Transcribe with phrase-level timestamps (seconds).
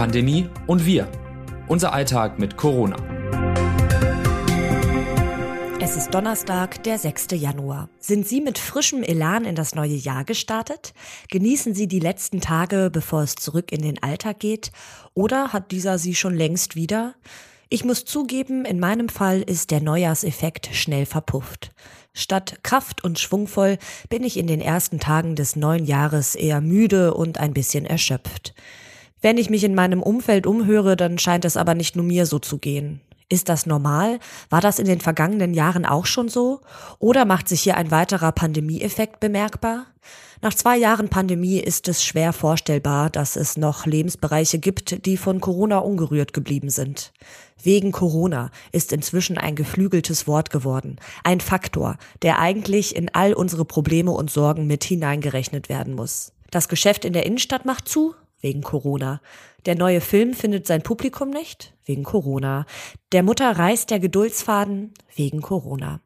[0.00, 1.12] Pandemie und wir.
[1.68, 2.96] Unser Alltag mit Corona.
[5.78, 7.26] Es ist Donnerstag, der 6.
[7.32, 7.90] Januar.
[7.98, 10.94] Sind Sie mit frischem Elan in das neue Jahr gestartet?
[11.28, 14.72] Genießen Sie die letzten Tage, bevor es zurück in den Alltag geht?
[15.12, 17.14] Oder hat dieser Sie schon längst wieder?
[17.68, 21.72] Ich muss zugeben, in meinem Fall ist der Neujahrseffekt schnell verpufft.
[22.14, 23.76] Statt kraft- und schwungvoll
[24.08, 28.54] bin ich in den ersten Tagen des neuen Jahres eher müde und ein bisschen erschöpft.
[29.22, 32.38] Wenn ich mich in meinem Umfeld umhöre, dann scheint es aber nicht nur mir so
[32.38, 33.00] zu gehen.
[33.28, 34.18] Ist das normal?
[34.48, 36.60] War das in den vergangenen Jahren auch schon so?
[36.98, 39.86] Oder macht sich hier ein weiterer Pandemieeffekt bemerkbar?
[40.42, 45.40] Nach zwei Jahren Pandemie ist es schwer vorstellbar, dass es noch Lebensbereiche gibt, die von
[45.40, 47.12] Corona ungerührt geblieben sind.
[47.62, 53.66] Wegen Corona ist inzwischen ein geflügeltes Wort geworden, ein Faktor, der eigentlich in all unsere
[53.66, 56.32] Probleme und Sorgen mit hineingerechnet werden muss.
[56.50, 59.20] Das Geschäft in der Innenstadt macht zu, wegen Corona.
[59.66, 62.66] Der neue Film findet sein Publikum nicht, wegen Corona.
[63.12, 66.00] Der Mutter reißt der Geduldsfaden, wegen Corona.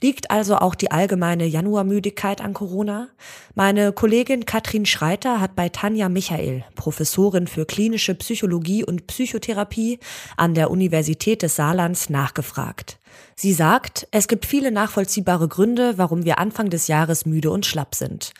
[0.00, 3.08] Liegt also auch die allgemeine Januarmüdigkeit an Corona?
[3.54, 9.98] Meine Kollegin Katrin Schreiter hat bei Tanja Michael, Professorin für klinische Psychologie und Psychotherapie
[10.36, 12.98] an der Universität des Saarlands, nachgefragt.
[13.36, 17.94] Sie sagt, es gibt viele nachvollziehbare Gründe, warum wir Anfang des Jahres müde und schlapp
[17.94, 18.32] sind.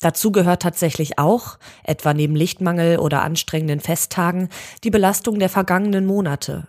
[0.00, 4.48] Dazu gehört tatsächlich auch, etwa neben Lichtmangel oder anstrengenden Festtagen,
[4.84, 6.68] die Belastung der vergangenen Monate.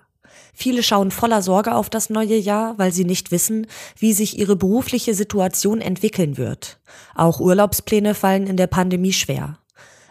[0.54, 4.56] Viele schauen voller Sorge auf das neue Jahr, weil sie nicht wissen, wie sich ihre
[4.56, 6.80] berufliche Situation entwickeln wird.
[7.16, 9.59] Auch Urlaubspläne fallen in der Pandemie schwer.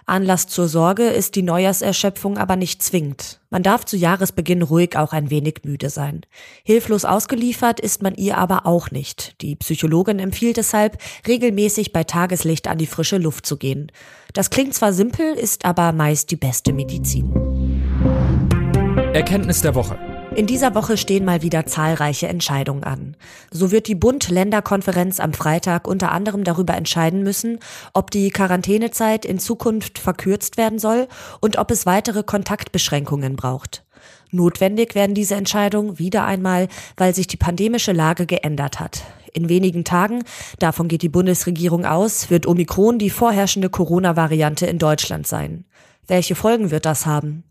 [0.08, 3.40] Anlass zur Sorge ist die Neujahrserschöpfung aber nicht zwingend.
[3.50, 6.22] Man darf zu Jahresbeginn ruhig auch ein wenig müde sein.
[6.64, 9.40] Hilflos ausgeliefert ist man ihr aber auch nicht.
[9.42, 13.92] Die Psychologin empfiehlt deshalb, regelmäßig bei Tageslicht an die frische Luft zu gehen.
[14.32, 17.32] Das klingt zwar simpel, ist aber meist die beste Medizin.
[19.12, 19.98] Erkenntnis der Woche.
[20.34, 23.16] In dieser Woche stehen mal wieder zahlreiche Entscheidungen an.
[23.50, 27.58] So wird die Bund-Länder-Konferenz am Freitag unter anderem darüber entscheiden müssen,
[27.92, 31.08] ob die Quarantänezeit in Zukunft verkürzt werden soll
[31.40, 33.84] und ob es weitere Kontaktbeschränkungen braucht.
[34.30, 39.02] Notwendig werden diese Entscheidungen wieder einmal, weil sich die pandemische Lage geändert hat.
[39.32, 40.22] In wenigen Tagen,
[40.58, 45.64] davon geht die Bundesregierung aus, wird Omikron die vorherrschende Corona-Variante in Deutschland sein.
[46.06, 47.44] Welche Folgen wird das haben?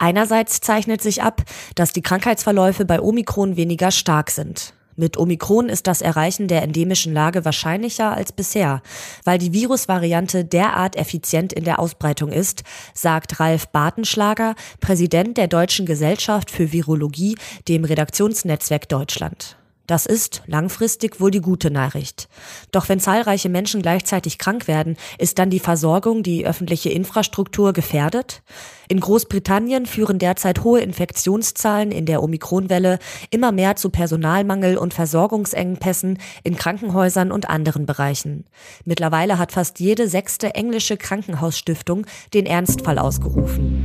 [0.00, 1.42] Einerseits zeichnet sich ab,
[1.74, 4.72] dass die Krankheitsverläufe bei Omikron weniger stark sind.
[4.96, 8.82] Mit Omikron ist das Erreichen der endemischen Lage wahrscheinlicher als bisher,
[9.24, 15.84] weil die Virusvariante derart effizient in der Ausbreitung ist, sagt Ralf Bartenschlager, Präsident der Deutschen
[15.84, 17.36] Gesellschaft für Virologie,
[17.68, 19.59] dem Redaktionsnetzwerk Deutschland.
[19.90, 22.28] Das ist langfristig wohl die gute Nachricht.
[22.70, 28.42] Doch wenn zahlreiche Menschen gleichzeitig krank werden, ist dann die Versorgung, die öffentliche Infrastruktur gefährdet?
[28.88, 36.18] In Großbritannien führen derzeit hohe Infektionszahlen in der Omikronwelle immer mehr zu Personalmangel und Versorgungsengpässen
[36.44, 38.44] in Krankenhäusern und anderen Bereichen.
[38.84, 43.84] Mittlerweile hat fast jede sechste englische Krankenhausstiftung den Ernstfall ausgerufen.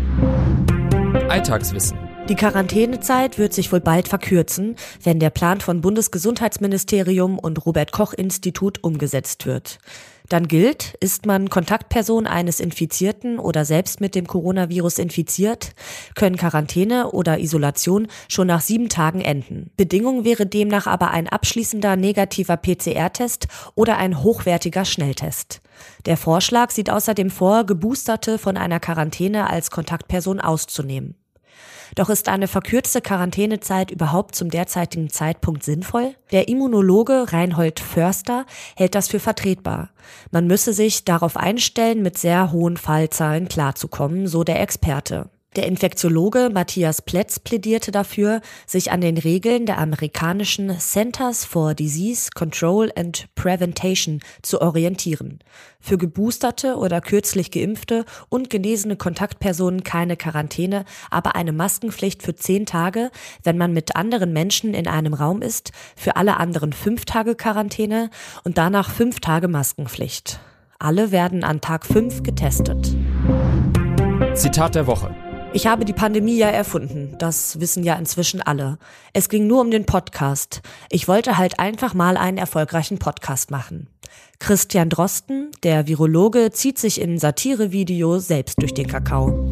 [1.29, 2.04] Alltagswissen.
[2.28, 8.13] Die Quarantänezeit wird sich wohl bald verkürzen, wenn der Plan von Bundesgesundheitsministerium und Robert Koch
[8.13, 9.78] Institut umgesetzt wird.
[10.28, 15.74] Dann gilt, ist man Kontaktperson eines Infizierten oder selbst mit dem Coronavirus infiziert,
[16.16, 19.69] können Quarantäne oder Isolation schon nach sieben Tagen enden.
[19.78, 25.62] Bedingung wäre demnach aber ein abschließender negativer PCR-Test oder ein hochwertiger Schnelltest.
[26.08, 31.16] Der Vorschlag sieht außerdem vor, Geboosterte von einer Quarantäne als Kontaktperson auszunehmen.
[31.95, 36.16] Doch ist eine verkürzte Quarantänezeit überhaupt zum derzeitigen Zeitpunkt sinnvoll?
[36.31, 38.45] Der Immunologe Reinhold Förster
[38.75, 39.89] hält das für vertretbar.
[40.31, 45.29] Man müsse sich darauf einstellen, mit sehr hohen Fallzahlen klarzukommen, so der Experte.
[45.55, 52.31] Der Infektiologe Matthias Plätz plädierte dafür, sich an den Regeln der amerikanischen Centers for Disease
[52.35, 55.39] Control and Prevention zu orientieren.
[55.79, 62.66] Für geboosterte oder kürzlich geimpfte und genesene Kontaktpersonen keine Quarantäne, aber eine Maskenpflicht für zehn
[62.66, 63.09] Tage,
[63.43, 68.09] wenn man mit anderen Menschen in einem Raum ist, für alle anderen fünf Tage Quarantäne
[68.43, 70.41] und danach fünf Tage Maskenpflicht.
[70.79, 72.93] Alle werden an Tag fünf getestet.
[74.34, 75.16] Zitat der Woche.
[75.53, 77.16] Ich habe die Pandemie ja erfunden.
[77.18, 78.78] Das wissen ja inzwischen alle.
[79.14, 80.62] Es ging nur um den Podcast.
[80.90, 83.88] Ich wollte halt einfach mal einen erfolgreichen Podcast machen.
[84.40, 89.47] Christian Drosten, der Virologe, zieht sich in Satirevideo selbst durch den Kakao.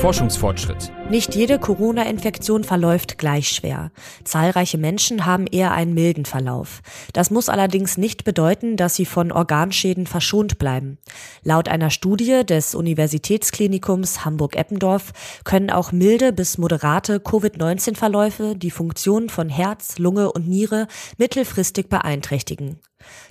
[0.00, 0.90] Forschungsfortschritt.
[1.10, 3.92] Nicht jede Corona-Infektion verläuft gleich schwer.
[4.24, 6.80] Zahlreiche Menschen haben eher einen milden Verlauf.
[7.12, 10.96] Das muss allerdings nicht bedeuten, dass sie von Organschäden verschont bleiben.
[11.42, 15.12] Laut einer Studie des Universitätsklinikums Hamburg-Eppendorf
[15.44, 20.86] können auch milde bis moderate Covid-19-Verläufe die Funktion von Herz, Lunge und Niere
[21.18, 22.80] mittelfristig beeinträchtigen.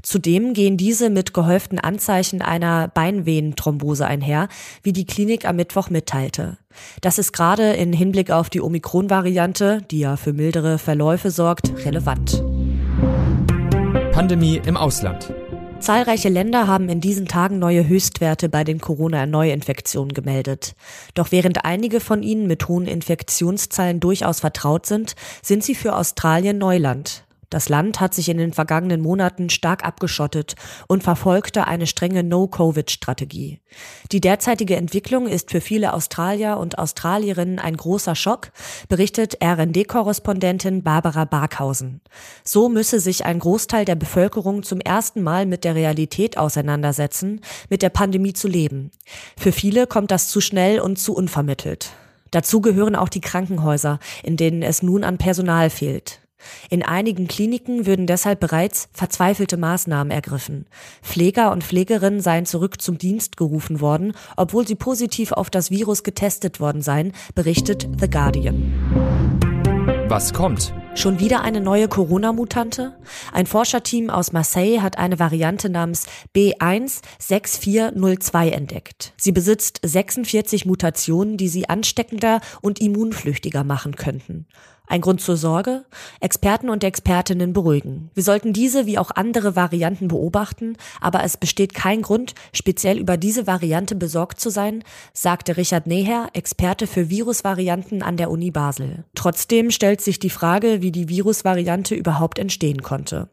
[0.01, 4.47] Zudem gehen diese mit gehäuften Anzeichen einer Beinvenenthrombose einher,
[4.83, 6.57] wie die Klinik am Mittwoch mitteilte.
[7.01, 12.43] Das ist gerade in Hinblick auf die Omikron-Variante, die ja für mildere Verläufe sorgt, relevant.
[14.11, 15.33] Pandemie im Ausland.
[15.79, 20.75] Zahlreiche Länder haben in diesen Tagen neue Höchstwerte bei den Corona-Neuinfektionen gemeldet.
[21.13, 26.57] Doch während einige von ihnen mit hohen Infektionszahlen durchaus vertraut sind, sind sie für Australien
[26.57, 27.23] Neuland.
[27.49, 30.55] Das Land hat sich in den vergangenen Monaten stark abgeschottet
[30.87, 33.59] und verfolgte eine strenge No-Covid-Strategie.
[34.11, 38.51] Die derzeitige Entwicklung ist für viele Australier und Australierinnen ein großer Schock,
[38.87, 42.01] berichtet RND-Korrespondentin Barbara Barkhausen.
[42.43, 47.81] So müsse sich ein Großteil der Bevölkerung zum ersten Mal mit der Realität auseinandersetzen, mit
[47.81, 48.91] der Pandemie zu leben.
[49.37, 51.91] Für viele kommt das zu schnell und zu unvermittelt.
[52.29, 56.19] Dazu gehören auch die Krankenhäuser, in denen es nun an Personal fehlt.
[56.69, 60.65] In einigen Kliniken würden deshalb bereits verzweifelte Maßnahmen ergriffen.
[61.01, 66.03] Pfleger und Pflegerinnen seien zurück zum Dienst gerufen worden, obwohl sie positiv auf das Virus
[66.03, 68.73] getestet worden seien, berichtet The Guardian.
[70.07, 70.73] Was kommt?
[70.95, 72.97] Schon wieder eine neue Corona-Mutante?
[73.31, 79.13] Ein Forscherteam aus Marseille hat eine Variante namens B16402 entdeckt.
[79.15, 84.47] Sie besitzt 46 Mutationen, die sie ansteckender und immunflüchtiger machen könnten.
[84.89, 85.85] Ein Grund zur Sorge?
[86.19, 88.09] Experten und Expertinnen beruhigen.
[88.15, 93.15] Wir sollten diese wie auch andere Varianten beobachten, aber es besteht kein Grund, speziell über
[93.15, 94.83] diese Variante besorgt zu sein,
[95.13, 99.05] sagte Richard Neher, Experte für Virusvarianten an der Uni Basel.
[99.13, 103.29] Trotzdem stellt sich die Frage, wie die Virusvariante überhaupt entstehen konnte.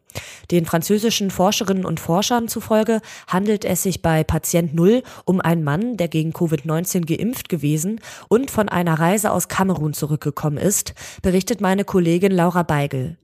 [0.50, 5.96] Den französischen Forscherinnen und Forschern zufolge handelt es sich bei Patient Null um einen Mann,
[5.96, 11.84] der gegen Covid-19 geimpft gewesen und von einer Reise aus Kamerun zurückgekommen ist, berichtet meine
[11.84, 13.16] Kollegin Laura Beigel.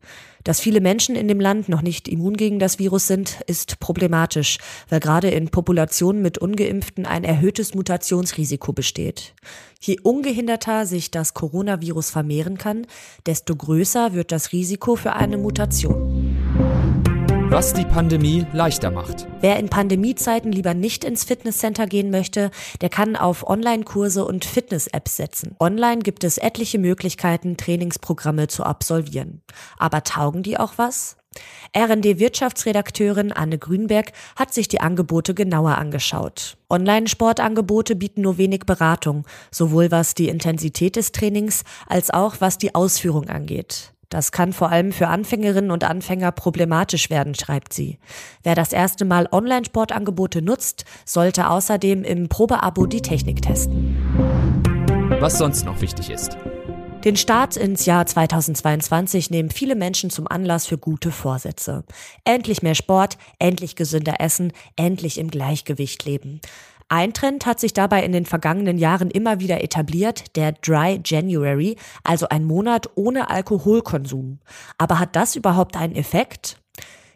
[0.45, 4.59] Dass viele Menschen in dem Land noch nicht immun gegen das Virus sind, ist problematisch,
[4.89, 9.35] weil gerade in Populationen mit ungeimpften ein erhöhtes Mutationsrisiko besteht.
[9.81, 12.87] Je ungehinderter sich das Coronavirus vermehren kann,
[13.27, 16.32] desto größer wird das Risiko für eine Mutation.
[17.53, 19.27] Was die Pandemie leichter macht.
[19.43, 22.51] Wer in Pandemiezeiten lieber nicht ins Fitnesscenter gehen möchte,
[22.81, 25.55] der kann auf Online-Kurse und Fitness-Apps setzen.
[25.61, 29.43] Online gibt es etliche Möglichkeiten, Trainingsprogramme zu absolvieren.
[29.77, 31.19] Aber taugen die auch was?
[31.77, 36.57] RND-Wirtschaftsredakteurin Anne Grünberg hat sich die Angebote genauer angeschaut.
[36.71, 42.75] Online-Sportangebote bieten nur wenig Beratung, sowohl was die Intensität des Trainings als auch was die
[42.75, 43.92] Ausführung angeht.
[44.13, 47.99] Das kann vor allem für Anfängerinnen und Anfänger problematisch werden, schreibt sie.
[48.43, 53.97] Wer das erste Mal Online-Sportangebote nutzt, sollte außerdem im Probeabo die Technik testen.
[55.19, 56.37] Was sonst noch wichtig ist.
[57.07, 61.83] Den Start ins Jahr 2022 nehmen viele Menschen zum Anlass für gute Vorsätze.
[62.27, 66.43] Endlich mehr Sport, endlich gesünder essen, endlich im Gleichgewicht leben.
[66.93, 71.77] Ein Trend hat sich dabei in den vergangenen Jahren immer wieder etabliert, der Dry January,
[72.05, 74.41] also ein Monat ohne Alkoholkonsum.
[74.77, 76.62] Aber hat das überhaupt einen Effekt?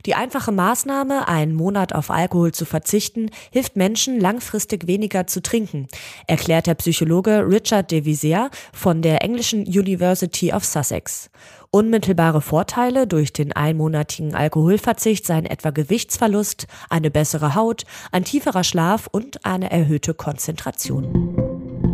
[0.06, 5.88] Die einfache Maßnahme, einen Monat auf Alkohol zu verzichten, hilft Menschen langfristig weniger zu trinken,
[6.28, 11.28] erklärt der Psychologe Richard de Vizier von der englischen University of Sussex.
[11.72, 19.08] Unmittelbare Vorteile durch den einmonatigen Alkoholverzicht seien etwa Gewichtsverlust, eine bessere Haut, ein tieferer Schlaf
[19.10, 21.34] und eine erhöhte Konzentration.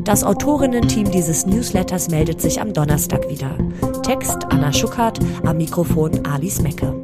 [0.04, 3.56] Das Autorinnen-Team dieses Newsletters meldet sich am Donnerstag wieder.
[4.02, 7.01] Text Anna Schuckert, am Mikrofon Alice Mecke.